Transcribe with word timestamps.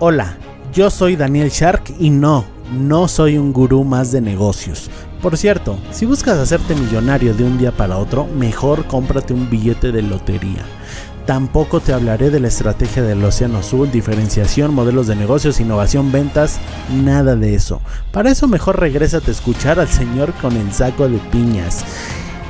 Hola, 0.00 0.36
yo 0.72 0.90
soy 0.90 1.16
Daniel 1.16 1.50
Shark 1.50 1.92
y 1.98 2.10
no, 2.10 2.44
no 2.72 3.08
soy 3.08 3.36
un 3.36 3.52
gurú 3.52 3.82
más 3.82 4.12
de 4.12 4.20
negocios. 4.20 4.88
Por 5.20 5.36
cierto, 5.36 5.76
si 5.90 6.06
buscas 6.06 6.38
hacerte 6.38 6.76
millonario 6.76 7.34
de 7.34 7.42
un 7.42 7.58
día 7.58 7.72
para 7.72 7.98
otro, 7.98 8.24
mejor 8.24 8.84
cómprate 8.84 9.34
un 9.34 9.50
billete 9.50 9.90
de 9.90 10.02
lotería. 10.02 10.62
Tampoco 11.26 11.80
te 11.80 11.92
hablaré 11.92 12.30
de 12.30 12.38
la 12.38 12.46
estrategia 12.46 13.02
del 13.02 13.24
Océano 13.24 13.58
Azul, 13.58 13.90
diferenciación, 13.90 14.72
modelos 14.72 15.08
de 15.08 15.16
negocios, 15.16 15.58
innovación, 15.58 16.12
ventas, 16.12 16.60
nada 17.02 17.34
de 17.34 17.56
eso. 17.56 17.80
Para 18.12 18.30
eso 18.30 18.46
mejor 18.46 18.78
regrésate 18.78 19.32
a 19.32 19.34
escuchar 19.34 19.80
al 19.80 19.88
señor 19.88 20.32
con 20.34 20.56
el 20.56 20.72
saco 20.72 21.08
de 21.08 21.18
piñas. 21.32 21.84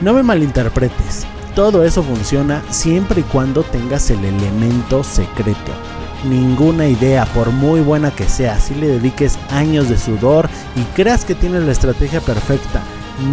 No 0.02 0.12
me 0.12 0.22
malinterpretes, 0.22 1.26
todo 1.54 1.82
eso 1.82 2.02
funciona 2.02 2.62
siempre 2.68 3.22
y 3.22 3.24
cuando 3.24 3.62
tengas 3.62 4.10
el 4.10 4.22
elemento 4.22 5.02
secreto 5.02 5.72
ninguna 6.24 6.86
idea, 6.86 7.24
por 7.26 7.50
muy 7.50 7.80
buena 7.80 8.10
que 8.10 8.28
sea, 8.28 8.60
si 8.60 8.74
le 8.74 8.88
dediques 8.88 9.38
años 9.50 9.88
de 9.88 9.98
sudor 9.98 10.48
y 10.76 10.82
creas 10.94 11.24
que 11.24 11.34
tienes 11.34 11.62
la 11.62 11.72
estrategia 11.72 12.20
perfecta, 12.20 12.82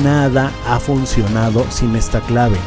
nada 0.04 0.52
ha 0.68 0.80
funcionado 0.80 1.66
sin 1.70 1.96
esta 1.96 2.22
clave. 2.22 2.58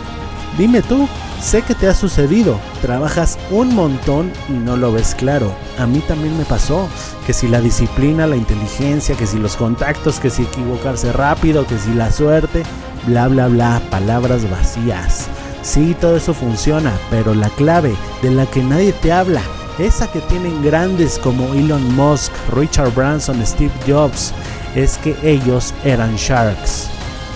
Dime 0.56 0.82
tú, 0.82 1.08
sé 1.40 1.62
que 1.62 1.74
te 1.74 1.86
ha 1.86 1.94
sucedido, 1.94 2.58
trabajas 2.82 3.38
un 3.50 3.74
montón 3.74 4.32
y 4.48 4.52
no 4.52 4.76
lo 4.76 4.92
ves 4.92 5.14
claro. 5.14 5.52
A 5.78 5.86
mí 5.86 6.00
también 6.00 6.36
me 6.36 6.44
pasó, 6.44 6.88
que 7.26 7.32
si 7.32 7.46
la 7.46 7.60
disciplina, 7.60 8.26
la 8.26 8.36
inteligencia, 8.36 9.14
que 9.14 9.26
si 9.26 9.38
los 9.38 9.56
contactos, 9.56 10.18
que 10.18 10.30
si 10.30 10.42
equivocarse 10.42 11.12
rápido, 11.12 11.66
que 11.66 11.78
si 11.78 11.94
la 11.94 12.10
suerte, 12.10 12.64
bla 13.06 13.28
bla 13.28 13.46
bla, 13.46 13.80
palabras 13.90 14.50
vacías. 14.50 15.28
Sí, 15.62 15.94
todo 16.00 16.16
eso 16.16 16.34
funciona, 16.34 16.92
pero 17.10 17.34
la 17.34 17.50
clave 17.50 17.94
de 18.22 18.30
la 18.30 18.46
que 18.46 18.62
nadie 18.62 18.92
te 18.92 19.12
habla 19.12 19.42
esa 19.78 20.10
que 20.10 20.20
tienen 20.22 20.62
grandes 20.62 21.18
como 21.18 21.54
Elon 21.54 21.94
Musk, 21.94 22.32
Richard 22.52 22.92
Branson, 22.94 23.44
Steve 23.46 23.72
Jobs, 23.86 24.34
es 24.74 24.98
que 24.98 25.16
ellos 25.22 25.74
eran 25.84 26.16
sharks. 26.16 26.90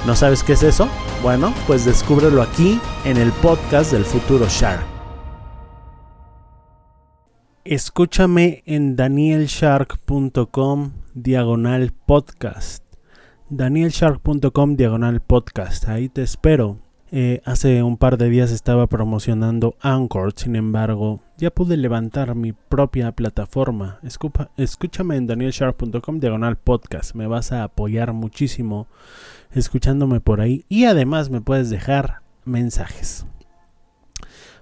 ¿No 0.06 0.16
sabes 0.16 0.42
qué 0.42 0.54
es 0.54 0.62
eso? 0.62 0.88
Bueno, 1.22 1.54
pues 1.66 1.84
descúbrelo 1.84 2.42
aquí 2.42 2.80
en 3.04 3.16
el 3.16 3.30
podcast 3.32 3.92
del 3.92 4.04
futuro 4.04 4.46
Shark. 4.48 4.84
Escúchame 7.64 8.64
en 8.66 8.96
danielshark.com 8.96 10.92
diagonal 11.14 11.92
podcast. 11.92 12.82
danielshark.com 13.50 14.74
diagonal 14.74 15.20
podcast. 15.20 15.88
Ahí 15.88 16.08
te 16.08 16.22
espero. 16.22 16.80
Eh, 17.14 17.42
hace 17.44 17.82
un 17.82 17.98
par 17.98 18.16
de 18.16 18.30
días 18.30 18.50
estaba 18.50 18.86
promocionando 18.86 19.76
Anchor, 19.82 20.32
sin 20.34 20.56
embargo, 20.56 21.20
ya 21.36 21.50
pude 21.50 21.76
levantar 21.76 22.34
mi 22.34 22.54
propia 22.54 23.12
plataforma. 23.12 24.00
escúchame 24.56 25.16
en 25.16 25.26
danielsharp.com 25.26 26.20
diagonal 26.20 26.56
podcast. 26.56 27.14
Me 27.14 27.26
vas 27.26 27.52
a 27.52 27.64
apoyar 27.64 28.14
muchísimo 28.14 28.86
escuchándome 29.50 30.20
por 30.20 30.40
ahí 30.40 30.64
y 30.70 30.86
además 30.86 31.28
me 31.28 31.42
puedes 31.42 31.68
dejar 31.68 32.22
mensajes. 32.46 33.26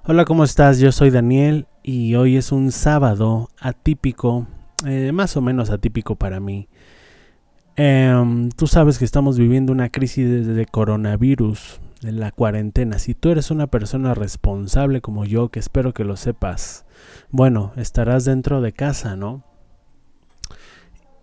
Hola, 0.05 0.25
¿cómo 0.25 0.43
estás? 0.43 0.81
Yo 0.81 0.91
soy 0.91 1.11
Daniel 1.11 1.69
y 1.85 2.17
hoy 2.17 2.37
es 2.37 2.51
un 2.51 2.73
sábado 2.73 3.49
atípico, 3.61 4.49
eh, 4.85 5.13
más 5.13 5.37
o 5.37 5.41
menos 5.41 5.71
atípico 5.71 6.17
para 6.17 6.41
mí. 6.41 6.67
Em, 7.77 8.49
tú 8.49 8.67
sabes 8.67 8.99
que 8.99 9.05
estamos 9.05 9.39
viviendo 9.39 9.73
una 9.73 9.89
crisis 9.89 10.49
de 10.49 10.67
coronavirus 10.67 11.81
de 12.01 12.13
la 12.13 12.33
cuarentena. 12.33 12.99
Si 12.99 13.15
tú 13.15 13.31
eres 13.31 13.51
una 13.51 13.67
persona 13.67 14.15
responsable 14.15 15.01
como 15.01 15.25
yo, 15.25 15.51
que 15.51 15.61
espero 15.61 15.93
que 15.93 16.05
lo 16.05 16.17
sepas, 16.17 16.87
bueno, 17.31 17.73
estarás 17.77 18.25
dentro 18.25 18.61
de 18.61 18.73
casa, 18.73 19.17
¿no? 19.17 19.45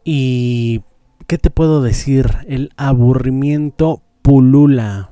Y, 0.04 0.84
¿qué 1.28 1.38
te 1.38 1.50
puedo 1.50 1.82
decir? 1.82 2.30
El 2.48 2.72
aburrimiento 2.78 4.02
pulula, 4.22 5.12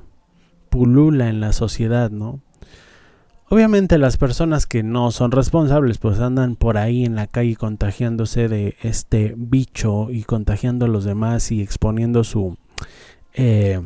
pulula 0.70 1.28
en 1.28 1.40
la 1.40 1.52
sociedad, 1.52 2.10
¿no? 2.10 2.40
Obviamente 3.48 3.98
las 3.98 4.16
personas 4.16 4.66
que 4.66 4.82
no 4.82 5.12
son 5.12 5.30
responsables 5.30 5.98
pues 5.98 6.18
andan 6.18 6.56
por 6.56 6.78
ahí 6.78 7.04
en 7.04 7.14
la 7.14 7.28
calle 7.28 7.54
contagiándose 7.54 8.48
de 8.48 8.76
este 8.82 9.34
bicho 9.36 10.10
y 10.10 10.24
contagiando 10.24 10.86
a 10.86 10.88
los 10.88 11.04
demás 11.04 11.52
y 11.52 11.62
exponiendo 11.62 12.24
su 12.24 12.56
eh, 13.34 13.80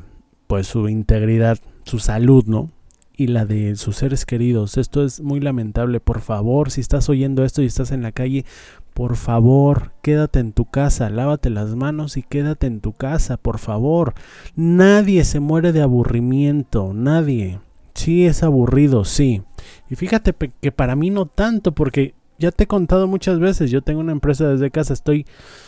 pues 0.46 0.66
su 0.66 0.88
integridad 0.88 1.58
su 1.84 1.98
salud, 1.98 2.44
¿no? 2.46 2.70
Y 3.16 3.26
la 3.26 3.44
de 3.44 3.76
sus 3.76 3.96
seres 3.96 4.24
queridos. 4.24 4.78
Esto 4.78 5.04
es 5.04 5.20
muy 5.20 5.40
lamentable. 5.40 6.00
Por 6.00 6.20
favor, 6.20 6.70
si 6.70 6.80
estás 6.80 7.08
oyendo 7.08 7.44
esto 7.44 7.62
y 7.62 7.66
estás 7.66 7.90
en 7.90 8.02
la 8.02 8.12
calle, 8.12 8.46
por 8.94 9.16
favor, 9.16 9.92
quédate 10.02 10.40
en 10.40 10.52
tu 10.52 10.64
casa, 10.64 11.10
lávate 11.10 11.50
las 11.50 11.74
manos 11.74 12.16
y 12.16 12.22
quédate 12.22 12.66
en 12.66 12.80
tu 12.80 12.92
casa, 12.92 13.36
por 13.36 13.58
favor. 13.58 14.14
Nadie 14.56 15.24
se 15.24 15.40
muere 15.40 15.72
de 15.72 15.82
aburrimiento, 15.82 16.92
nadie. 16.94 17.60
Sí, 17.94 18.26
es 18.26 18.42
aburrido, 18.42 19.04
sí. 19.04 19.42
Y 19.88 19.94
fíjate 19.94 20.34
que 20.60 20.72
para 20.72 20.96
mí 20.96 21.10
no 21.10 21.26
tanto, 21.26 21.72
porque 21.72 22.14
ya 22.38 22.50
te 22.50 22.64
he 22.64 22.66
contado 22.66 23.06
muchas 23.06 23.38
veces, 23.38 23.70
yo 23.70 23.82
tengo 23.82 24.00
una 24.00 24.12
empresa 24.12 24.48
desde 24.48 24.70
casa, 24.70 24.94
estoy 24.94 25.26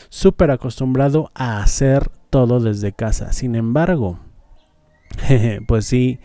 súper 0.09 0.51
acostumbrado 0.51 1.31
a 1.35 1.63
hacer 1.63 2.11
todo 2.31 2.61
desde 2.61 2.93
casa. 2.93 3.33
Sin 3.33 3.55
embargo, 3.55 4.19
pues 5.67 5.87
sí, 5.87 6.19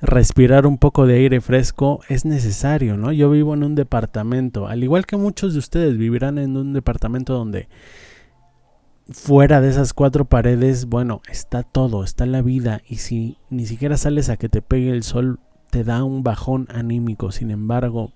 respirar 0.00 0.66
un 0.66 0.78
poco 0.78 1.06
de 1.06 1.14
aire 1.14 1.40
fresco 1.40 2.00
es 2.08 2.24
necesario, 2.24 2.96
¿no? 2.96 3.12
Yo 3.12 3.30
vivo 3.30 3.54
en 3.54 3.62
un 3.62 3.74
departamento, 3.74 4.66
al 4.66 4.82
igual 4.82 5.06
que 5.06 5.16
muchos 5.16 5.52
de 5.52 5.60
ustedes 5.60 5.96
vivirán 5.96 6.38
en 6.38 6.56
un 6.56 6.72
departamento 6.72 7.34
donde 7.34 7.68
fuera 9.10 9.60
de 9.60 9.68
esas 9.68 9.94
cuatro 9.94 10.24
paredes, 10.24 10.86
bueno, 10.86 11.22
está 11.28 11.62
todo, 11.62 12.04
está 12.04 12.26
la 12.26 12.42
vida 12.42 12.82
y 12.88 12.96
si 12.96 13.38
ni 13.50 13.66
siquiera 13.66 13.96
sales 13.96 14.28
a 14.28 14.36
que 14.36 14.48
te 14.48 14.62
pegue 14.62 14.90
el 14.90 15.02
sol, 15.02 15.40
te 15.70 15.84
da 15.84 16.04
un 16.04 16.22
bajón 16.22 16.68
anímico. 16.70 17.32
Sin 17.32 17.50
embargo, 17.50 18.12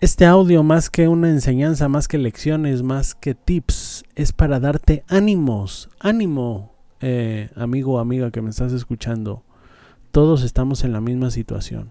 este 0.00 0.26
audio 0.26 0.62
más 0.62 0.90
que 0.90 1.08
una 1.08 1.30
enseñanza, 1.30 1.88
más 1.88 2.08
que 2.08 2.18
lecciones, 2.18 2.82
más 2.82 3.14
que 3.14 3.34
tips, 3.34 4.04
es 4.14 4.32
para 4.32 4.60
darte 4.60 5.04
ánimos, 5.08 5.88
ánimo, 5.98 6.75
eh, 7.00 7.50
amigo 7.56 7.94
o 7.94 7.98
amiga 7.98 8.30
que 8.30 8.42
me 8.42 8.50
estás 8.50 8.72
escuchando, 8.72 9.42
todos 10.10 10.42
estamos 10.42 10.84
en 10.84 10.92
la 10.92 11.00
misma 11.00 11.30
situación. 11.30 11.90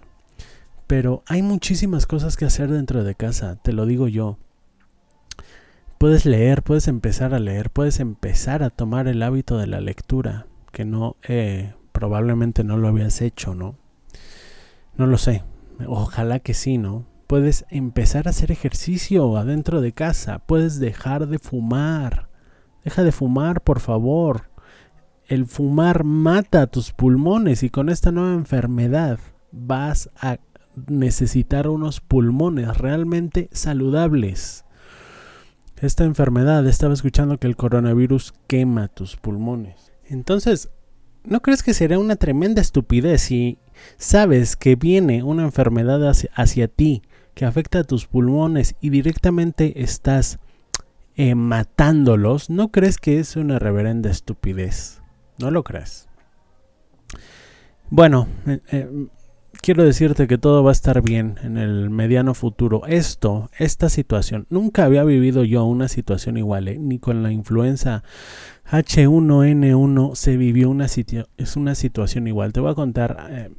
Pero 0.88 1.24
hay 1.28 1.42
muchísimas 1.42 2.06
cosas 2.06 2.38
que 2.38 2.46
hacer 2.46 2.72
dentro 2.72 3.04
de 3.04 3.16
casa, 3.16 3.56
te 3.56 3.74
lo 3.74 3.86
digo 3.86 4.08
yo. 4.08 4.38
Puedes 5.98 6.26
leer, 6.26 6.62
puedes 6.64 6.88
empezar 6.88 7.34
a 7.34 7.40
leer, 7.40 7.70
puedes 7.70 8.00
empezar 8.00 8.64
a 8.64 8.70
tomar 8.70 9.08
el 9.08 9.24
hábito 9.24 9.58
de 9.58 9.68
la 9.68 9.80
lectura, 9.80 10.48
que 10.72 10.86
no, 10.86 11.16
eh, 11.28 11.74
probablemente 11.92 12.64
no 12.64 12.78
lo 12.78 12.88
habías 12.88 13.22
hecho, 13.22 13.56
¿no? 13.56 13.76
No 14.98 15.08
lo 15.08 15.18
sé, 15.18 15.44
ojalá 15.88 16.40
que 16.40 16.54
sí, 16.54 16.78
¿no? 16.78 17.06
Puedes 17.28 17.66
empezar 17.70 18.28
a 18.28 18.32
hacer 18.32 18.52
ejercicio 18.52 19.38
adentro 19.38 19.82
de 19.82 19.94
casa, 19.94 20.40
puedes 20.40 20.80
dejar 20.80 21.28
de 21.28 21.40
fumar, 21.40 22.30
deja 22.84 23.04
de 23.04 23.12
fumar, 23.12 23.62
por 23.62 23.80
favor 23.80 24.55
el 25.28 25.46
fumar 25.48 26.04
mata 26.04 26.68
tus 26.68 26.92
pulmones 26.92 27.64
y 27.64 27.70
con 27.70 27.90
esta 27.90 28.12
nueva 28.12 28.34
enfermedad 28.34 29.20
vas 29.52 30.10
a 30.18 30.38
necesitar 30.88 31.68
unos 31.68 32.02
pulmones 32.02 32.78
realmente 32.78 33.50
saludables. 33.52 34.66
Esta 35.78 36.04
enfermedad, 36.04 36.66
estaba 36.68 36.94
escuchando 36.94 37.38
que 37.38 37.48
el 37.48 37.56
coronavirus 37.56 38.34
quema 38.48 38.88
tus 38.88 39.18
pulmones. 39.18 39.92
Entonces, 40.06 40.70
¿no 41.24 41.42
crees 41.42 41.64
que 41.64 41.74
sería 41.74 42.00
una 42.00 42.16
tremenda 42.16 42.62
estupidez 42.62 43.24
si 43.24 43.58
sabes 43.98 44.56
que 44.56 44.76
viene 44.76 45.24
una 45.24 45.44
enfermedad 45.44 46.08
hacia, 46.34 46.68
ti 46.68 47.02
que 47.34 47.46
afecta 47.46 47.80
a 47.80 47.84
tus 47.84 48.06
pulmones 48.06 48.76
y 48.80 48.90
directamente 48.90 49.82
estás 49.82 50.40
eh, 51.16 51.36
matándolos? 51.36 52.50
¿No 52.50 52.70
crees 52.70 52.98
que 52.98 53.20
es 53.20 53.36
una 53.36 53.60
reverenda 53.60 54.10
estupidez? 54.10 55.02
¿No 55.38 55.52
lo 55.52 55.64
crees? 55.64 56.08
Bueno, 57.90 58.28
eh, 58.48 58.62
eh, 58.72 59.08
quiero 59.62 59.84
decirte 59.84 60.28
que 60.28 60.38
todo 60.38 60.64
va 60.64 60.72
a 60.72 60.74
estar 60.74 61.02
bien 61.02 61.36
en 61.44 61.58
el 61.58 61.90
mediano 61.90 62.34
futuro. 62.34 62.84
Esto, 62.88 63.52
esta 63.58 63.90
situación, 63.90 64.48
nunca 64.50 64.86
había 64.86 65.04
vivido 65.04 65.44
yo 65.44 65.66
una 65.66 65.88
situación 65.88 66.38
igual, 66.38 66.68
¿eh? 66.68 66.78
ni 66.80 67.00
con 67.00 67.22
la 67.22 67.32
influenza 67.32 68.04
H1N1 68.72 70.16
se 70.16 70.38
vivió 70.38 70.70
una, 70.70 70.86
es 70.86 71.56
una 71.56 71.76
situación 71.76 72.28
igual. 72.28 72.54
Te 72.54 72.62
voy 72.62 72.72
a 72.72 72.76
contar. 72.76 73.52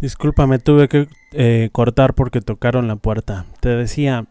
discúlpame, 0.00 0.58
tuve 0.58 0.88
que 0.88 1.70
cortar 1.72 2.14
porque 2.14 2.40
tocaron 2.40 2.88
la 2.88 2.96
puerta. 2.96 3.46
Te 3.60 3.70
decía, 3.70 4.26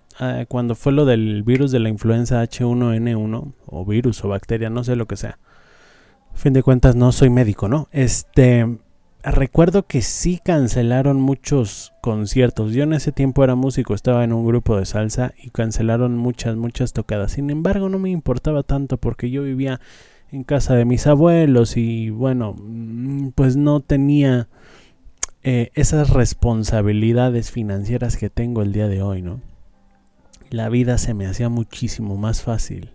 cuando 0.48 0.76
fue 0.76 0.92
lo 0.92 1.06
del 1.06 1.42
virus 1.44 1.72
de 1.72 1.80
la 1.80 1.90
influenza 1.90 2.44
H1N1, 2.44 3.54
o 3.66 3.86
virus 3.86 4.24
o 4.24 4.28
bacteria, 4.28 4.70
no 4.70 4.84
sé 4.84 4.96
lo 4.96 5.08
que 5.08 5.16
sea 5.16 5.40
fin 6.42 6.54
de 6.54 6.64
cuentas 6.64 6.96
no 6.96 7.12
soy 7.12 7.30
médico, 7.30 7.68
¿no? 7.68 7.88
Este, 7.92 8.78
recuerdo 9.24 9.86
que 9.86 10.02
sí 10.02 10.40
cancelaron 10.44 11.22
muchos 11.22 11.94
conciertos. 12.02 12.74
Yo 12.74 12.84
en 12.84 12.94
ese 12.94 13.12
tiempo 13.12 13.44
era 13.44 13.54
músico, 13.56 13.94
estaba 13.94 14.24
en 14.24 14.34
un 14.34 14.46
grupo 14.46 14.76
de 14.78 14.86
salsa 14.86 15.34
y 15.42 15.52
cancelaron 15.52 16.18
muchas, 16.18 16.56
muchas 16.56 16.94
tocadas. 16.94 17.34
Sin 17.34 17.52
embargo, 17.52 17.90
no 17.90 18.00
me 18.00 18.10
importaba 18.10 18.64
tanto 18.64 18.98
porque 18.98 19.30
yo 19.30 19.44
vivía 19.44 19.80
en 20.32 20.44
casa 20.44 20.74
de 20.74 20.86
mis 20.86 21.06
abuelos 21.06 21.78
y 21.78 22.10
bueno, 22.10 22.56
mm, 22.58 23.30
pues 23.36 23.56
no 23.56 23.80
tenía 23.80 24.48
eh, 25.44 25.70
esas 25.76 26.10
responsabilidades 26.10 27.52
financieras 27.52 28.18
que 28.18 28.32
tengo 28.32 28.64
el 28.64 28.74
día 28.74 28.88
de 28.88 29.04
hoy, 29.04 29.22
¿no? 29.22 29.42
La 30.50 30.70
vida 30.70 30.98
se 30.98 31.14
me 31.14 31.28
hacía 31.28 31.50
muchísimo 31.50 32.18
más 32.18 32.42
fácil. 32.42 32.90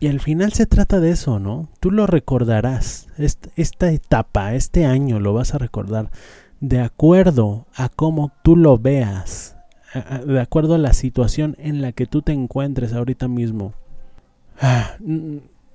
Y 0.00 0.08
al 0.08 0.20
final 0.20 0.52
se 0.54 0.66
trata 0.66 0.98
de 0.98 1.10
eso, 1.10 1.38
¿no? 1.38 1.68
Tú 1.78 1.90
lo 1.90 2.06
recordarás. 2.06 3.06
Esta 3.18 3.90
etapa, 3.90 4.54
este 4.54 4.86
año 4.86 5.20
lo 5.20 5.34
vas 5.34 5.54
a 5.54 5.58
recordar 5.58 6.10
de 6.60 6.80
acuerdo 6.80 7.66
a 7.74 7.88
cómo 7.88 8.32
tú 8.42 8.56
lo 8.56 8.78
veas, 8.78 9.56
de 10.26 10.40
acuerdo 10.40 10.74
a 10.74 10.78
la 10.78 10.92
situación 10.92 11.56
en 11.58 11.82
la 11.82 11.92
que 11.92 12.06
tú 12.06 12.22
te 12.22 12.32
encuentres 12.32 12.92
ahorita 12.92 13.28
mismo. 13.28 13.74
Ah, 14.60 14.96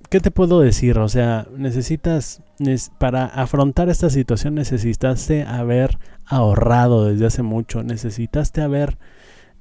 ¿Qué 0.08 0.20
te 0.20 0.30
puedo 0.30 0.60
decir? 0.60 0.98
O 0.98 1.08
sea, 1.08 1.48
necesitas, 1.56 2.42
para 2.98 3.26
afrontar 3.26 3.88
esta 3.88 4.10
situación 4.10 4.54
necesitaste 4.54 5.42
haber 5.42 5.98
ahorrado 6.24 7.06
desde 7.06 7.26
hace 7.26 7.42
mucho, 7.42 7.82
necesitaste 7.82 8.62
haber 8.62 8.96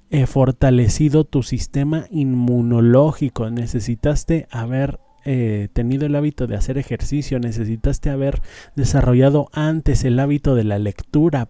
eh, 0.09 0.27
fortalecido 0.27 1.23
tu 1.23 1.43
sistema 1.43 2.07
inmunológico, 2.11 3.49
necesitaste 3.49 4.47
haber 4.51 4.99
eh, 5.25 5.69
tenido 5.73 6.05
el 6.05 6.15
hábito 6.15 6.45
de 6.45 6.55
hacer 6.55 6.77
ejercicio, 6.77 7.39
necesitaste 7.39 8.11
haber 8.11 8.41
desarrollado 8.75 9.49
antes 9.51 10.03
el 10.03 10.19
hábito 10.19 10.53
de 10.53 10.63
la 10.63 10.77
lectura, 10.77 11.49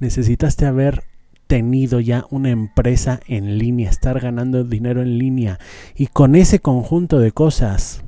necesitaste 0.00 0.66
haber 0.66 1.04
tenido 1.46 2.00
ya 2.00 2.26
una 2.30 2.50
empresa 2.50 3.20
en 3.28 3.58
línea, 3.58 3.90
estar 3.90 4.18
ganando 4.18 4.64
dinero 4.64 5.02
en 5.02 5.18
línea 5.18 5.60
y 5.94 6.08
con 6.08 6.34
ese 6.34 6.58
conjunto 6.58 7.20
de 7.20 7.30
cosas, 7.30 8.02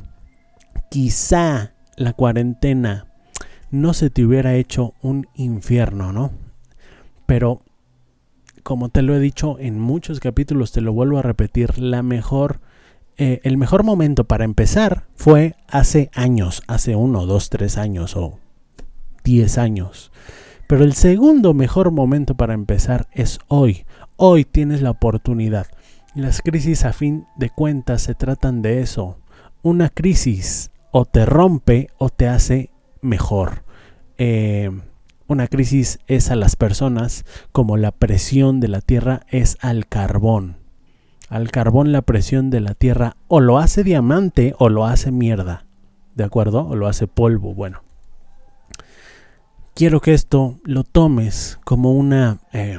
quizá 0.91 1.75
la 1.97 2.13
cuarentena 2.13 3.07
no 3.71 3.95
se 3.95 4.11
te 4.11 4.25
hubiera 4.25 4.55
hecho 4.55 4.95
un 5.03 5.29
infierno, 5.35 6.13
¿no? 6.13 6.33
Pero 7.27 7.61
como 8.67 8.89
te 8.89 9.03
lo 9.03 9.15
he 9.15 9.21
dicho 9.21 9.61
en 9.61 9.79
muchos 9.79 10.19
capítulos, 10.19 10.73
te 10.73 10.81
lo 10.81 10.93
vuelvo 10.93 11.19
a 11.19 11.23
repetir, 11.23 11.79
la 11.79 12.03
mejor, 12.03 12.59
eh, 13.17 13.41
el 13.45 13.59
mejor 13.59 13.85
momento 13.85 14.25
para 14.25 14.45
empezar 14.45 15.07
fue 15.15 15.55
hace 15.69 16.11
años, 16.15 16.65
hace 16.67 16.97
uno, 16.97 17.27
dos, 17.27 17.49
tres 17.49 17.79
años 17.79 18.17
o 18.17 18.41
diez 19.23 19.57
años. 19.57 20.11
Pero 20.67 20.83
el 20.83 20.95
segundo 20.95 21.55
mejor 21.55 21.93
momento 21.93 22.35
para 22.35 22.55
empezar 22.55 23.07
es 23.13 23.39
hoy. 23.47 23.87
Hoy 24.17 24.45
tienes 24.45 24.83
la 24.83 24.91
oportunidad. 24.91 25.69
Las 26.17 26.43
crisis 26.43 26.85
a 26.85 26.93
fin 26.93 27.25
de 27.37 27.51
cuentas 27.51 28.03
se 28.03 28.17
tratan 28.17 28.63
de 28.63 28.81
eso. 28.81 29.21
Una 29.63 29.91
crisis 29.91 30.73
o 30.91 31.05
te 31.05 31.25
rompe 31.25 31.91
o 31.99 32.09
te 32.09 32.27
hace 32.27 32.71
mejor. 33.01 33.63
Eh, 34.19 34.73
una 35.29 35.49
crisis 35.49 35.99
es 36.07 36.31
a 36.31 36.37
las 36.37 36.57
personas 36.57 37.25
como 37.53 37.77
la 37.77 37.91
presión 37.91 38.61
de 38.61 38.69
la 38.69 38.81
Tierra 38.81 39.23
es 39.29 39.59
al 39.61 39.87
carbón. 39.87 40.57
Al 41.29 41.51
carbón 41.51 41.91
la 41.91 42.03
presión 42.03 42.51
de 42.51 42.61
la 42.61 42.75
Tierra 42.75 43.17
o 43.27 43.41
lo 43.41 43.59
hace 43.59 43.83
diamante 43.83 44.55
o 44.59 44.69
lo 44.69 44.85
hace 44.85 45.11
mierda. 45.11 45.67
¿De 46.15 46.25
acuerdo? 46.25 46.67
O 46.67 46.77
lo 46.77 46.87
hace 46.87 47.07
polvo. 47.07 47.55
Bueno. 47.55 47.83
Quiero 49.75 50.01
que 50.01 50.15
esto 50.15 50.59
lo 50.65 50.85
tomes 50.85 51.59
como 51.65 51.93
una, 51.93 52.39
eh, 52.53 52.79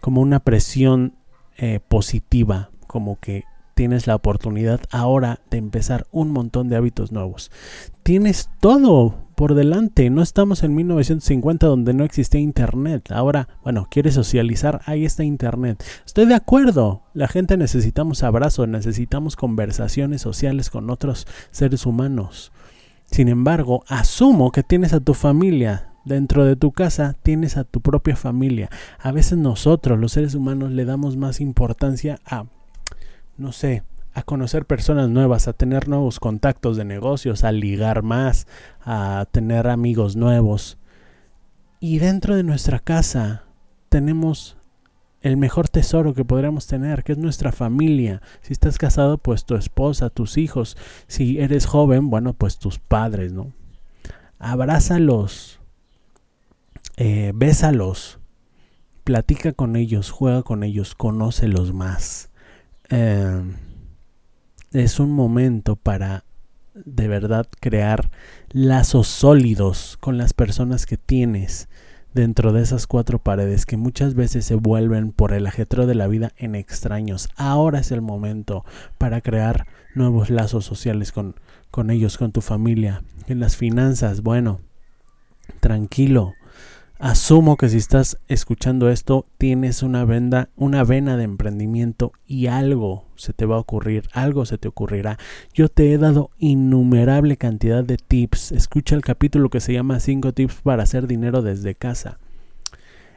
como 0.00 0.20
una 0.20 0.40
presión 0.40 1.14
eh, 1.56 1.78
positiva, 1.86 2.70
como 2.88 3.20
que 3.20 3.44
tienes 3.74 4.06
la 4.06 4.16
oportunidad 4.16 4.80
ahora 4.90 5.40
de 5.50 5.58
empezar 5.58 6.06
un 6.10 6.30
montón 6.30 6.68
de 6.68 6.76
hábitos 6.76 7.12
nuevos. 7.12 7.52
Tienes 8.02 8.48
todo 8.60 9.23
por 9.34 9.54
delante. 9.54 10.10
No 10.10 10.22
estamos 10.22 10.62
en 10.62 10.74
1950 10.74 11.66
donde 11.66 11.94
no 11.94 12.04
existía 12.04 12.40
Internet. 12.40 13.10
Ahora, 13.10 13.48
bueno, 13.62 13.86
quieres 13.90 14.14
socializar, 14.14 14.80
ahí 14.86 15.04
está 15.04 15.24
Internet. 15.24 15.84
Estoy 16.04 16.26
de 16.26 16.34
acuerdo. 16.34 17.02
La 17.12 17.28
gente 17.28 17.56
necesitamos 17.56 18.22
abrazos, 18.22 18.68
necesitamos 18.68 19.36
conversaciones 19.36 20.22
sociales 20.22 20.70
con 20.70 20.90
otros 20.90 21.26
seres 21.50 21.86
humanos. 21.86 22.52
Sin 23.04 23.28
embargo, 23.28 23.84
asumo 23.88 24.50
que 24.50 24.62
tienes 24.62 24.92
a 24.92 25.00
tu 25.00 25.14
familia. 25.14 25.90
Dentro 26.04 26.44
de 26.44 26.56
tu 26.56 26.72
casa 26.72 27.16
tienes 27.22 27.56
a 27.56 27.64
tu 27.64 27.80
propia 27.80 28.16
familia. 28.16 28.68
A 28.98 29.10
veces 29.10 29.38
nosotros, 29.38 29.98
los 29.98 30.12
seres 30.12 30.34
humanos, 30.34 30.70
le 30.70 30.84
damos 30.84 31.16
más 31.16 31.40
importancia 31.40 32.18
a, 32.26 32.44
no 33.38 33.52
sé, 33.52 33.84
a 34.14 34.22
conocer 34.22 34.64
personas 34.64 35.10
nuevas, 35.10 35.48
a 35.48 35.52
tener 35.52 35.88
nuevos 35.88 36.20
contactos 36.20 36.76
de 36.76 36.84
negocios, 36.84 37.42
a 37.42 37.50
ligar 37.50 38.02
más, 38.02 38.46
a 38.80 39.26
tener 39.32 39.66
amigos 39.66 40.14
nuevos. 40.14 40.78
Y 41.80 41.98
dentro 41.98 42.36
de 42.36 42.44
nuestra 42.44 42.78
casa 42.78 43.42
tenemos 43.88 44.56
el 45.20 45.36
mejor 45.36 45.68
tesoro 45.68 46.14
que 46.14 46.24
podríamos 46.24 46.66
tener, 46.68 47.02
que 47.02 47.12
es 47.12 47.18
nuestra 47.18 47.50
familia. 47.50 48.22
Si 48.42 48.52
estás 48.52 48.78
casado, 48.78 49.18
pues 49.18 49.44
tu 49.44 49.56
esposa, 49.56 50.10
tus 50.10 50.38
hijos. 50.38 50.76
Si 51.08 51.40
eres 51.40 51.66
joven, 51.66 52.08
bueno, 52.08 52.34
pues 52.34 52.58
tus 52.58 52.78
padres, 52.78 53.32
¿no? 53.32 53.52
Abrázalos, 54.38 55.60
eh, 56.98 57.32
bésalos, 57.34 58.20
platica 59.02 59.52
con 59.52 59.76
ellos, 59.76 60.10
juega 60.10 60.42
con 60.42 60.62
ellos, 60.62 60.94
conócelos 60.94 61.72
más. 61.72 62.30
Eh, 62.90 63.42
es 64.74 64.98
un 64.98 65.12
momento 65.12 65.76
para 65.76 66.24
de 66.74 67.06
verdad 67.06 67.46
crear 67.60 68.10
lazos 68.50 69.06
sólidos 69.06 69.96
con 70.00 70.18
las 70.18 70.32
personas 70.32 70.86
que 70.86 70.96
tienes 70.96 71.68
dentro 72.12 72.52
de 72.52 72.62
esas 72.62 72.88
cuatro 72.88 73.20
paredes 73.20 73.66
que 73.66 73.76
muchas 73.76 74.14
veces 74.14 74.44
se 74.44 74.56
vuelven 74.56 75.12
por 75.12 75.32
el 75.32 75.46
ajetro 75.46 75.86
de 75.86 75.94
la 75.94 76.08
vida 76.08 76.32
en 76.36 76.56
extraños. 76.56 77.28
Ahora 77.36 77.78
es 77.78 77.92
el 77.92 78.02
momento 78.02 78.64
para 78.98 79.20
crear 79.20 79.66
nuevos 79.94 80.30
lazos 80.30 80.64
sociales 80.64 81.12
con, 81.12 81.36
con 81.70 81.90
ellos, 81.90 82.18
con 82.18 82.32
tu 82.32 82.40
familia. 82.40 83.04
En 83.28 83.38
las 83.38 83.56
finanzas, 83.56 84.22
bueno, 84.22 84.60
tranquilo, 85.60 86.34
Asumo 87.00 87.56
que 87.56 87.68
si 87.68 87.78
estás 87.78 88.18
escuchando 88.28 88.88
esto 88.88 89.26
tienes 89.36 89.82
una 89.82 90.04
venda, 90.04 90.48
una 90.54 90.84
vena 90.84 91.16
de 91.16 91.24
emprendimiento 91.24 92.12
y 92.24 92.46
algo 92.46 93.04
se 93.16 93.32
te 93.32 93.46
va 93.46 93.56
a 93.56 93.60
ocurrir, 93.60 94.08
algo 94.12 94.46
se 94.46 94.58
te 94.58 94.68
ocurrirá. 94.68 95.18
Yo 95.52 95.68
te 95.68 95.92
he 95.92 95.98
dado 95.98 96.30
innumerable 96.38 97.36
cantidad 97.36 97.82
de 97.82 97.96
tips. 97.96 98.52
Escucha 98.52 98.94
el 98.94 99.02
capítulo 99.02 99.50
que 99.50 99.60
se 99.60 99.72
llama 99.72 99.98
5 99.98 100.32
tips 100.34 100.60
para 100.62 100.84
hacer 100.84 101.08
dinero 101.08 101.42
desde 101.42 101.74
casa. 101.74 102.18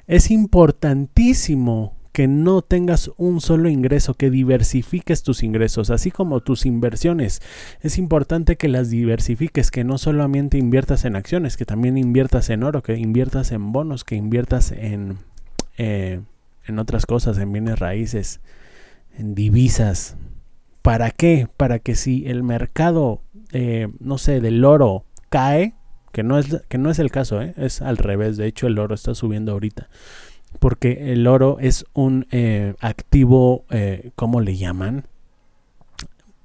Es 0.07 0.31
importantísimo 0.31 1.96
que 2.17 2.27
no 2.27 2.63
tengas 2.63 3.11
un 3.17 3.41
solo 3.41 3.69
ingreso, 3.69 4.15
que 4.15 4.31
diversifiques 4.31 5.21
tus 5.21 5.43
ingresos, 5.43 5.91
así 5.91 6.09
como 6.09 6.39
tus 6.39 6.65
inversiones. 6.65 7.43
Es 7.81 7.99
importante 7.99 8.55
que 8.55 8.69
las 8.69 8.89
diversifiques, 8.89 9.69
que 9.69 9.83
no 9.83 9.99
solamente 9.99 10.57
inviertas 10.57 11.05
en 11.05 11.15
acciones, 11.15 11.57
que 11.57 11.65
también 11.65 11.95
inviertas 11.95 12.49
en 12.49 12.63
oro, 12.63 12.81
que 12.81 12.97
inviertas 12.97 13.51
en 13.51 13.71
bonos, 13.71 14.03
que 14.03 14.15
inviertas 14.15 14.71
en, 14.71 15.19
eh, 15.77 16.21
en 16.65 16.79
otras 16.79 17.05
cosas, 17.05 17.37
en 17.37 17.53
bienes 17.53 17.77
raíces, 17.77 18.39
en 19.15 19.35
divisas. 19.35 20.17
¿Para 20.81 21.11
qué? 21.11 21.47
Para 21.55 21.77
que 21.77 21.93
si 21.93 22.25
el 22.25 22.41
mercado, 22.41 23.21
eh, 23.51 23.89
no 23.99 24.17
sé, 24.17 24.41
del 24.41 24.65
oro 24.65 25.05
cae, 25.29 25.75
que 26.13 26.23
no 26.23 26.39
es, 26.39 26.63
que 26.67 26.79
no 26.79 26.89
es 26.89 26.97
el 26.97 27.11
caso, 27.11 27.43
¿eh? 27.43 27.53
es 27.57 27.79
al 27.83 27.97
revés, 27.97 28.37
de 28.37 28.47
hecho 28.47 28.65
el 28.65 28.79
oro 28.79 28.95
está 28.95 29.13
subiendo 29.13 29.51
ahorita 29.51 29.87
porque 30.57 31.11
el 31.11 31.27
oro 31.27 31.57
es 31.59 31.85
un 31.93 32.27
eh, 32.31 32.75
activo, 32.79 33.65
eh, 33.69 34.11
¿cómo 34.15 34.41
le 34.41 34.57
llaman? 34.57 35.07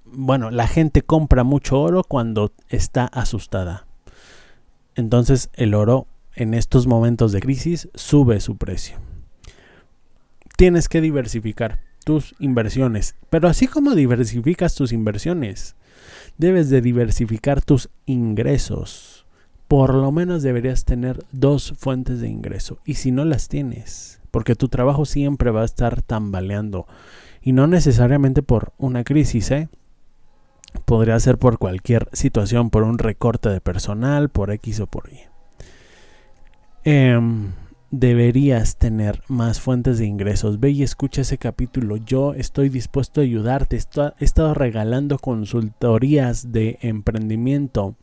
Bueno, 0.05 0.51
la 0.51 0.67
gente 0.67 1.03
compra 1.03 1.45
mucho 1.45 1.81
oro 1.81 2.05
cuando 2.05 2.53
está 2.69 3.07
asustada. 3.07 3.87
Entonces 4.95 5.51
el 5.55 5.75
oro 5.75 6.07
en 6.35 6.55
estos 6.55 6.87
momentos 6.87 7.33
de 7.33 7.41
crisis 7.41 7.89
sube 7.95 8.41
su 8.41 8.57
precio. 8.57 8.99
Tienes 10.57 10.89
que 10.89 11.01
diversificar 11.01 11.81
tus 12.05 12.35
inversiones, 12.39 13.15
pero 13.31 13.49
así 13.49 13.67
como 13.67 13.95
diversificas 13.95 14.75
tus 14.75 14.93
inversiones, 14.93 15.77
debes 16.37 16.69
de 16.69 16.81
diversificar 16.81 17.63
tus 17.63 17.89
ingresos 18.07 19.22
por 19.73 19.95
lo 19.95 20.13
menos 20.13 20.43
deberías 20.43 20.85
tener 20.85 21.25
dos 21.33 21.73
fuentes 21.79 22.21
de 22.21 22.29
ingreso. 22.29 22.77
Y 22.85 22.97
si 22.97 23.11
no 23.11 23.25
las 23.25 23.49
tienes, 23.49 24.21
porque 24.31 24.55
tu 24.55 24.69
trabajo 24.69 25.07
siempre 25.07 25.51
va 25.51 25.63
a 25.63 25.65
estar 25.65 26.03
tambaleando. 26.03 26.87
Y 27.41 27.53
no 27.53 27.67
necesariamente 27.67 28.43
por 28.43 28.75
una 28.77 29.03
crisis, 29.03 29.51
¿eh? 29.51 29.71
Podría 30.85 31.19
ser 31.21 31.39
por 31.39 31.57
cualquier 31.57 32.11
situación, 32.13 32.69
por 32.69 32.83
un 32.83 32.99
recorte 32.99 33.49
de 33.49 33.63
personal, 33.63 34.29
por 34.29 34.51
X 34.51 34.81
o 34.81 34.89
por 34.89 35.09
Y. 35.11 35.21
Em, 36.85 37.53
deberías 37.91 38.77
tener 38.77 39.23
más 39.27 39.59
fuentes 39.59 39.97
de 39.97 40.05
ingresos. 40.05 40.61
Ve 40.61 40.73
y 40.73 40.83
escucha 40.83 41.23
ese 41.23 41.39
capítulo. 41.39 41.97
Yo 41.97 42.35
estoy 42.35 42.69
dispuesto 42.69 43.23
a 43.23 43.25
ayudarte. 43.25 43.77
he 44.19 44.25
estado 44.27 44.53
regalando 44.53 45.19
consultorías 45.19 46.53
de 46.53 46.79
emprendimiento. 46.83 47.97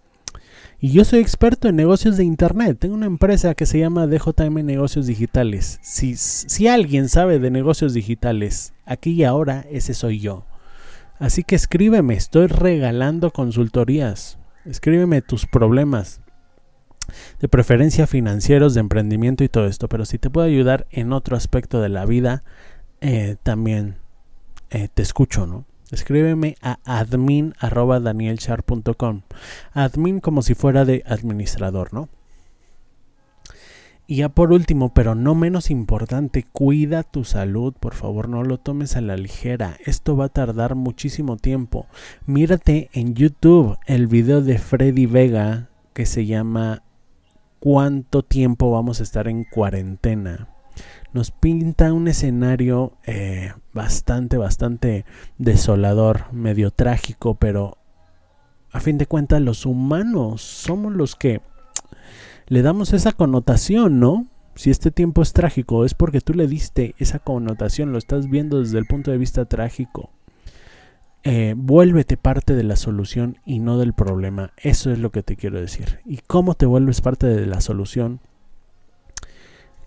Y 0.82 0.92
yo 0.92 1.04
soy 1.04 1.20
experto 1.20 1.68
en 1.68 1.76
negocios 1.76 2.16
de 2.16 2.24
Internet. 2.24 2.78
Tengo 2.80 2.96
una 2.96 3.06
empresa 3.06 3.54
que 3.54 3.66
se 3.66 3.80
llama 3.80 4.08
DJM 4.08 4.66
Negocios 4.66 5.08
Digitales. 5.08 5.78
Si, 5.82 6.16
si 6.16 6.70
alguien 6.70 7.10
sabe 7.10 7.40
de 7.40 7.52
negocios 7.52 7.94
digitales, 7.94 8.74
aquí 8.86 9.12
y 9.12 9.26
ahora, 9.26 9.66
ese 9.70 9.94
soy 9.94 10.20
yo. 10.22 10.46
Así 11.18 11.44
que 11.44 11.56
escríbeme, 11.56 12.14
estoy 12.14 12.48
regalando 12.48 13.32
consultorías. 13.32 14.38
Escríbeme 14.64 15.22
tus 15.22 15.46
problemas 15.46 16.22
de 17.42 17.50
preferencia 17.50 18.08
financieros, 18.08 18.74
de 18.74 18.80
emprendimiento 18.80 19.44
y 19.44 19.50
todo 19.50 19.66
esto, 19.66 19.90
pero 19.90 20.06
si 20.06 20.18
te 20.18 20.30
puedo 20.30 20.48
ayudar 20.48 20.88
en 20.92 21.12
otro 21.12 21.36
aspecto 21.36 21.82
de 21.82 21.90
la 21.90 22.06
vida, 22.06 22.44
eh, 23.02 23.36
también 23.44 23.98
eh, 24.70 24.88
te 24.94 25.02
escucho, 25.02 25.46
¿no? 25.46 25.66
Escríbeme 25.92 26.56
a 26.62 26.80
admin 26.86 27.54
Admin 29.74 30.20
como 30.20 30.42
si 30.42 30.54
fuera 30.56 30.86
de 30.86 31.04
administrador, 31.08 31.94
¿no? 31.94 32.10
Y 34.06 34.18
ya 34.18 34.30
por 34.30 34.52
último, 34.52 34.92
pero 34.92 35.14
no 35.14 35.36
menos 35.36 35.70
importante, 35.70 36.44
cuida 36.52 37.04
tu 37.04 37.24
salud, 37.26 37.76
por 37.80 37.94
favor, 37.94 38.28
no 38.28 38.44
lo 38.44 38.58
tomes 38.58 38.96
a 38.96 39.02
la 39.02 39.16
ligera. 39.16 39.78
Esto 39.86 40.18
va 40.18 40.26
a 40.26 40.30
tardar 40.30 40.74
muchísimo 40.74 41.38
tiempo. 41.38 41.86
Mírate 42.26 42.90
en 42.94 43.14
YouTube 43.14 43.78
el 43.86 44.08
video 44.08 44.42
de 44.42 44.58
Freddy 44.58 45.06
Vega 45.06 45.70
que 45.94 46.08
se 46.08 46.26
llama 46.26 46.82
cuánto 47.60 48.24
tiempo 48.24 48.72
vamos 48.72 49.00
a 49.00 49.04
estar 49.04 49.28
en 49.28 49.44
cuarentena. 49.44 50.48
Nos 51.14 51.32
pinta 51.32 51.92
un 51.92 52.08
escenario 52.08 52.94
eh, 53.06 53.54
bastante, 53.74 54.38
bastante 54.38 55.06
desolador, 55.38 56.32
medio 56.32 56.72
trágico, 56.72 57.36
pero 57.36 57.78
a 58.72 58.80
fin 58.80 58.98
de 58.98 59.08
cuentas 59.08 59.42
los 59.42 59.66
humanos 59.66 60.42
somos 60.42 60.94
los 60.94 61.16
que 61.16 61.42
le 62.48 62.62
damos 62.62 62.94
esa 62.94 63.12
connotación, 63.12 64.00
¿no? 64.00 64.28
Si 64.56 64.70
este 64.70 64.92
tiempo 64.92 65.22
es 65.22 65.34
trágico, 65.34 65.86
es 65.86 65.94
porque 65.94 66.22
tú 66.22 66.34
le 66.34 66.48
diste 66.48 66.94
esa 66.98 67.20
connotación, 67.20 67.92
lo 67.92 67.98
estás 67.98 68.30
viendo 68.30 68.60
desde 68.60 68.78
el 68.78 68.86
punto 68.86 69.10
de 69.10 69.18
vista 69.18 69.46
trágico. 69.46 70.12
Eh, 71.24 71.54
vuélvete 71.58 72.18
parte 72.18 72.56
de 72.56 72.64
la 72.64 72.76
solución 72.76 73.38
y 73.46 73.60
no 73.60 73.78
del 73.78 73.94
problema. 73.94 74.54
Eso 74.58 74.92
es 74.92 75.00
lo 75.00 75.12
que 75.12 75.24
te 75.24 75.36
quiero 75.36 75.60
decir. 75.60 76.00
¿Y 76.06 76.18
cómo 76.18 76.56
te 76.56 76.66
vuelves 76.66 77.02
parte 77.02 77.28
de 77.28 77.46
la 77.46 77.62
solución? 77.62 78.20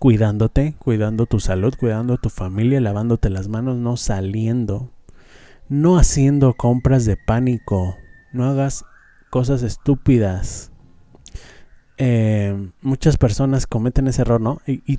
Cuidándote, 0.02 0.74
cuidando 0.80 1.26
tu 1.26 1.38
salud, 1.38 1.74
cuidando 1.78 2.16
tu 2.16 2.28
familia, 2.28 2.80
lavándote 2.80 3.30
las 3.30 3.46
manos, 3.46 3.76
no 3.76 3.96
saliendo, 3.96 4.90
no 5.68 5.96
haciendo 5.96 6.54
compras 6.54 7.04
de 7.04 7.16
pánico, 7.16 7.96
no 8.32 8.46
hagas 8.46 8.84
cosas 9.30 9.62
estúpidas. 9.62 10.72
Eh, 11.98 12.72
muchas 12.80 13.16
personas 13.16 13.68
cometen 13.68 14.08
ese 14.08 14.22
error, 14.22 14.40
¿no? 14.40 14.60
y 14.66 14.98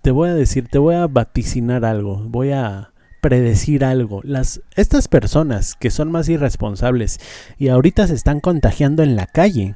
te 0.00 0.12
voy 0.12 0.30
a 0.30 0.34
decir, 0.34 0.68
te 0.68 0.78
voy 0.78 0.94
a 0.94 1.06
vaticinar 1.06 1.84
algo, 1.84 2.24
voy 2.26 2.52
a 2.52 2.94
predecir 3.20 3.84
algo. 3.84 4.22
Las, 4.24 4.62
estas 4.76 5.08
personas 5.08 5.74
que 5.74 5.90
son 5.90 6.10
más 6.10 6.30
irresponsables 6.30 7.20
y 7.58 7.68
ahorita 7.68 8.06
se 8.06 8.14
están 8.14 8.40
contagiando 8.40 9.02
en 9.02 9.14
la 9.14 9.26
calle, 9.26 9.74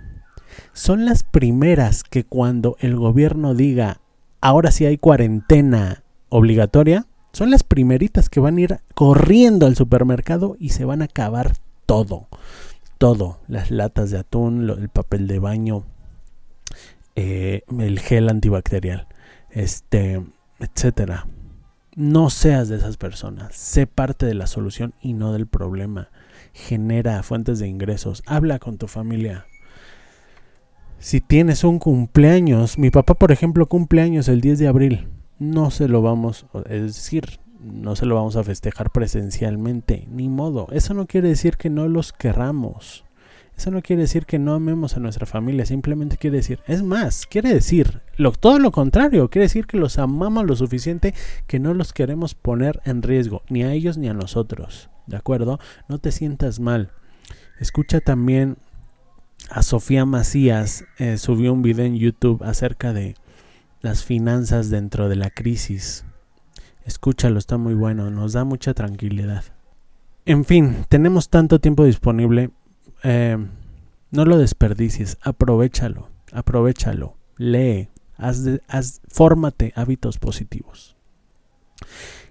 son 0.73 1.05
las 1.05 1.25
primeras 1.25 2.05
que 2.05 2.25
cuando 2.25 2.77
el 2.81 2.97
gobierno 2.97 3.55
diga, 3.55 4.01
ahora 4.45 4.71
sí 4.71 4.85
hay 4.85 4.99
cuarentena 4.99 6.05
obligatoria, 6.29 7.07
son 7.33 7.51
las 7.51 7.65
primeritas 7.65 8.29
que 8.29 8.41
van 8.41 8.59
a 8.59 8.61
ir 8.61 8.79
corriendo 8.95 9.65
al 9.65 9.75
supermercado 9.75 10.55
y 10.61 10.69
se 10.69 10.85
van 10.85 11.01
a 11.01 11.07
acabar 11.07 11.57
todo. 11.87 12.29
Todo. 12.99 13.41
Las 13.49 13.71
latas 13.71 14.11
de 14.11 14.19
atún, 14.19 14.69
el 14.69 14.91
papel 14.91 15.29
de 15.29 15.39
baño, 15.39 15.85
eh, 17.17 17.63
el 17.79 17.99
gel 18.01 18.29
antibacterial, 18.29 19.09
este, 19.51 20.23
etcétera. 20.61 21.27
No 21.97 22.29
seas 22.29 22.69
de 22.69 22.77
esas 22.77 22.99
personas. 22.99 23.57
Sé 23.57 23.87
parte 23.87 24.27
de 24.27 24.35
la 24.35 24.47
solución 24.47 24.93
y 25.01 25.15
no 25.15 25.33
del 25.33 25.47
problema. 25.47 26.11
Genera 26.53 27.23
fuentes 27.23 27.61
de 27.61 27.69
ingresos. 27.69 28.23
Habla 28.27 28.59
con 28.59 28.77
tu 28.77 28.89
familia. 28.89 29.47
Si 31.05 31.21
tienes 31.21 31.65
un 31.65 31.81
cumpleaños, 31.81 32.79
mi 32.79 32.89
papá 32.89 33.13
por 33.13 33.31
ejemplo 33.31 33.67
cumpleaños 33.67 34.27
el 34.29 34.41
10 34.41 34.59
de 34.59 34.69
abril, 34.69 35.09
no 35.39 35.71
se 35.71 35.87
lo 35.87 36.01
vamos, 36.01 36.47
es 36.71 36.81
decir, 36.81 37.41
no 37.61 37.95
se 37.95 38.07
lo 38.07 38.15
vamos 38.15 38.37
a 38.37 38.43
festejar 38.43 38.91
presencialmente, 38.91 40.09
ni 40.11 40.31
modo. 40.31 40.67
Eso 40.73 40.95
no 40.95 41.07
quiere 41.07 41.29
decir 41.29 41.59
que 41.59 41.69
no 41.69 41.89
los 41.89 42.15
querramos. 42.15 43.05
Eso 43.55 43.71
no 43.71 43.83
quiere 43.83 44.01
decir 44.01 44.25
que 44.25 44.39
no 44.39 44.55
amemos 44.55 44.97
a 44.97 45.01
nuestra 45.01 45.27
familia, 45.27 45.67
simplemente 45.67 46.17
quiere 46.17 46.39
decir, 46.39 46.61
es 46.67 46.83
más, 46.83 47.27
quiere 47.27 47.53
decir 47.53 48.01
lo, 48.17 48.33
todo 48.33 48.59
lo 48.59 48.73
contrario, 48.73 49.29
quiere 49.29 49.45
decir 49.45 49.67
que 49.67 49.77
los 49.77 49.99
amamos 49.99 50.47
lo 50.47 50.57
suficiente 50.57 51.13
que 51.47 51.59
no 51.59 51.75
los 51.75 51.93
queremos 51.93 52.35
poner 52.35 52.81
en 52.87 53.03
riesgo, 53.03 53.43
ni 53.51 53.63
a 53.63 53.73
ellos 53.75 53.99
ni 53.99 54.09
a 54.09 54.15
nosotros, 54.15 54.89
¿de 55.07 55.19
acuerdo? 55.19 55.61
No 55.87 55.99
te 55.99 56.13
sientas 56.13 56.61
mal. 56.61 56.93
Escucha 57.61 58.01
también 58.01 58.57
a 59.51 59.63
Sofía 59.63 60.05
Macías, 60.05 60.85
eh, 60.99 61.19
subió 61.19 61.53
un 61.53 61.63
video 61.63 61.85
en 61.85 61.97
YouTube 61.97 62.43
acerca 62.43 62.93
de 62.93 63.15
las 63.81 64.05
finanzas 64.05 64.71
dentro 64.71 65.09
de 65.09 65.17
la 65.17 65.31
crisis. 65.31 66.05
Escúchalo, 66.85 67.39
está 67.39 67.59
muy 67.59 67.75
bueno, 67.75 68.11
nos 68.11 68.33
da 68.33 68.45
mucha 68.45 68.75
tranquilidad. 68.75 69.45
En 70.27 70.45
fin, 70.45 70.85
tenemos 70.89 71.29
tanto 71.29 71.61
tiempo 71.61 71.85
disponible 71.85 72.51
eh, 73.03 73.37
no 74.11 74.25
lo 74.25 74.39
desperdicies, 74.39 75.19
aprovechalo, 75.21 76.09
aprovechalo, 76.33 77.17
lee, 77.37 77.91
haz, 78.17 78.45
haz, 78.69 79.03
fórmate 79.09 79.73
hábitos 79.77 80.19
positivos. 80.19 80.97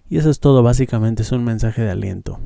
Y 0.10 0.17
eso 0.17 0.29
es 0.29 0.39
todo, 0.39 0.63
básicamente 0.63 1.22
es 1.22 1.32
un 1.32 1.43
mensaje 1.43 1.82
de 1.84 1.91
aliento. 1.91 2.39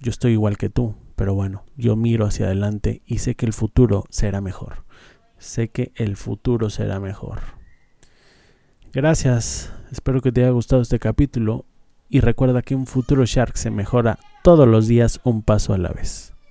Yo 0.00 0.10
estoy 0.10 0.32
igual 0.32 0.56
que 0.56 0.70
tú, 0.70 0.94
pero 1.16 1.34
bueno, 1.34 1.64
yo 1.76 1.96
miro 1.96 2.26
hacia 2.26 2.46
adelante 2.46 3.02
y 3.06 3.18
sé 3.18 3.34
que 3.34 3.46
el 3.46 3.52
futuro 3.52 4.04
será 4.10 4.40
mejor. 4.40 4.84
Sé 5.38 5.68
que 5.68 5.92
el 5.94 6.16
futuro 6.16 6.70
será 6.70 7.00
mejor. 7.00 7.40
Gracias, 8.92 9.72
espero 9.90 10.20
que 10.20 10.32
te 10.32 10.42
haya 10.42 10.50
gustado 10.50 10.82
este 10.82 10.98
capítulo 10.98 11.64
y 12.08 12.20
recuerda 12.20 12.62
que 12.62 12.74
un 12.74 12.86
futuro 12.86 13.24
Shark 13.24 13.56
se 13.56 13.70
mejora 13.70 14.18
todos 14.42 14.68
los 14.68 14.86
días 14.86 15.20
un 15.24 15.42
paso 15.42 15.72
a 15.74 15.78
la 15.78 15.90
vez. 15.90 16.33